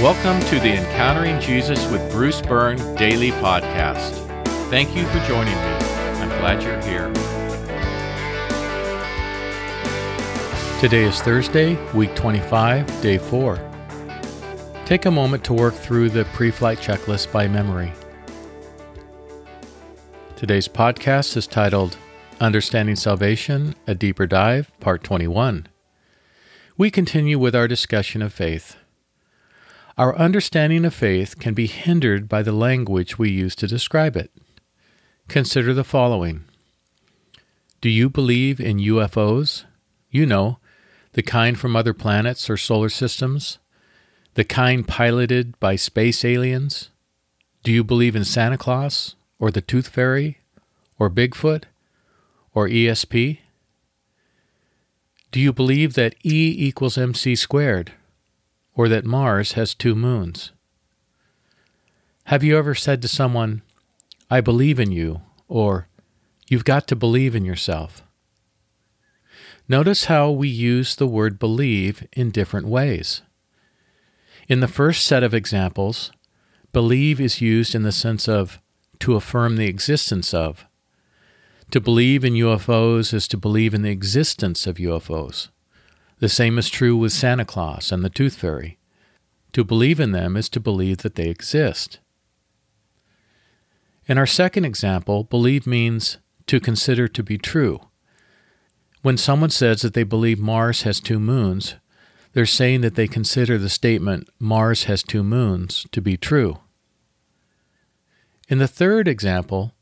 [0.00, 4.14] Welcome to the Encountering Jesus with Bruce Byrne daily podcast.
[4.70, 5.60] Thank you for joining me.
[5.60, 7.12] I'm glad you're here.
[10.80, 13.60] Today is Thursday, week 25, day 4.
[14.86, 17.92] Take a moment to work through the pre flight checklist by memory.
[20.34, 21.98] Today's podcast is titled
[22.40, 25.66] Understanding Salvation A Deeper Dive, Part 21.
[26.78, 28.76] We continue with our discussion of faith.
[29.98, 34.30] Our understanding of faith can be hindered by the language we use to describe it.
[35.28, 36.44] Consider the following
[37.80, 39.64] Do you believe in UFOs?
[40.10, 40.58] You know,
[41.12, 43.58] the kind from other planets or solar systems?
[44.34, 46.90] The kind piloted by space aliens?
[47.62, 50.38] Do you believe in Santa Claus, or the Tooth Fairy,
[50.98, 51.64] or Bigfoot,
[52.54, 53.38] or ESP?
[55.32, 57.92] Do you believe that E equals mc squared?
[58.74, 60.52] Or that Mars has two moons?
[62.24, 63.62] Have you ever said to someone,
[64.30, 65.88] I believe in you, or
[66.50, 68.02] You've got to believe in yourself?
[69.68, 73.22] Notice how we use the word believe in different ways.
[74.48, 76.10] In the first set of examples,
[76.72, 78.60] believe is used in the sense of
[78.98, 80.66] to affirm the existence of.
[81.70, 85.50] To believe in UFOs is to believe in the existence of UFOs.
[86.20, 88.78] The same is true with Santa Claus and the Tooth Fairy.
[89.54, 91.98] To believe in them is to believe that they exist.
[94.06, 97.80] In our second example, believe means to consider to be true.
[99.00, 101.76] When someone says that they believe Mars has two moons,
[102.34, 106.58] they're saying that they consider the statement Mars has two moons to be true.
[108.48, 109.72] In the third example,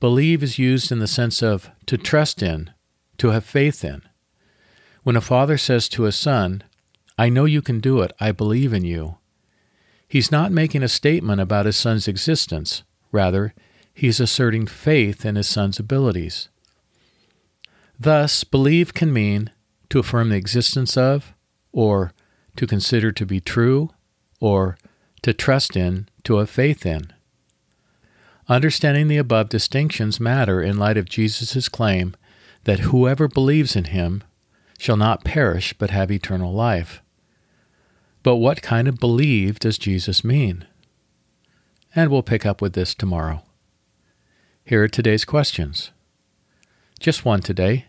[0.00, 2.70] believe is used in the sense of to trust in,
[3.18, 4.02] to have faith in.
[5.04, 6.64] When a father says to a son,
[7.18, 9.18] I know you can do it, I believe in you,
[10.08, 12.82] he's not making a statement about his son's existence.
[13.12, 13.54] Rather,
[13.92, 16.48] he's asserting faith in his son's abilities.
[18.00, 19.50] Thus, believe can mean
[19.90, 21.34] to affirm the existence of,
[21.70, 22.12] or
[22.56, 23.90] to consider to be true,
[24.40, 24.78] or
[25.20, 27.12] to trust in, to have faith in.
[28.48, 32.16] Understanding the above distinctions matter in light of Jesus' claim
[32.64, 34.24] that whoever believes in him
[34.78, 37.02] shall not perish but have eternal life.
[38.22, 40.66] But what kind of believe does Jesus mean?
[41.94, 43.42] And we'll pick up with this tomorrow.
[44.64, 45.90] Here are today's questions.
[46.98, 47.86] Just one today.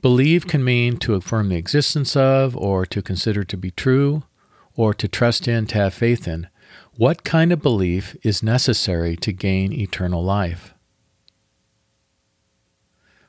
[0.00, 4.22] Believe can mean to affirm the existence of, or to consider to be true,
[4.76, 6.46] or to trust in, to have faith in.
[6.96, 10.72] What kind of belief is necessary to gain eternal life?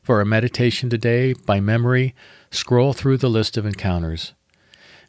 [0.08, 2.16] For a meditation today, by memory,
[2.50, 4.32] scroll through the list of encounters.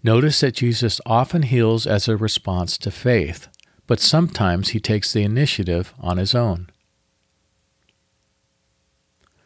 [0.03, 3.47] Notice that Jesus often heals as a response to faith,
[3.87, 6.69] but sometimes he takes the initiative on his own.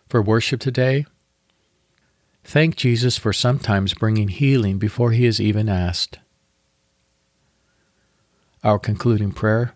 [0.08, 1.04] For worship today,
[2.42, 6.18] thank Jesus for sometimes bringing healing before he is even asked.
[8.64, 9.74] Our concluding prayer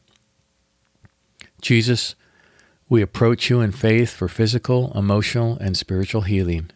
[1.60, 2.14] Jesus,
[2.88, 6.70] we approach you in faith for physical, emotional, and spiritual healing.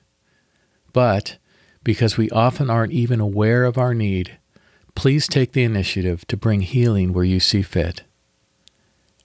[0.92, 1.38] But,
[1.84, 4.38] because we often aren't even aware of our need,
[4.94, 8.02] please take the initiative to bring healing where you see fit.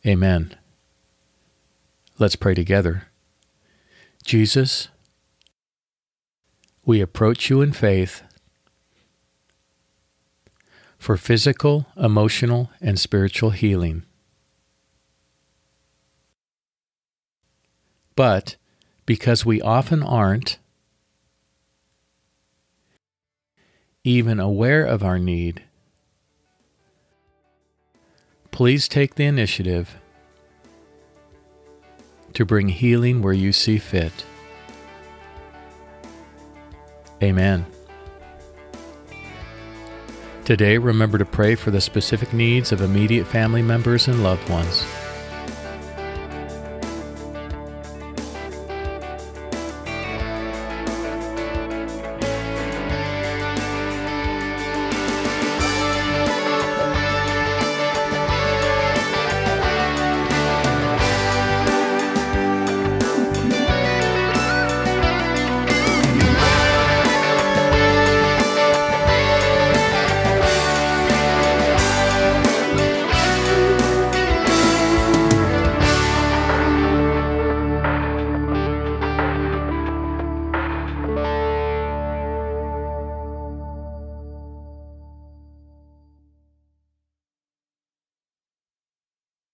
[0.06, 0.56] Amen.
[2.19, 3.07] Let's pray together.
[4.24, 4.90] Jesus,
[6.85, 8.22] we approach you in faith
[11.00, 14.03] for physical, emotional, and spiritual healing.
[18.16, 18.56] But
[19.06, 20.58] because we often aren't
[24.03, 25.64] even aware of our need,
[28.52, 29.98] please take the initiative
[32.34, 34.25] to bring healing where you see fit.
[37.22, 37.66] Amen.
[40.44, 44.86] Today, remember to pray for the specific needs of immediate family members and loved ones.